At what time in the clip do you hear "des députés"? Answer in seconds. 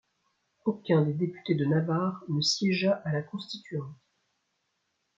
1.03-1.53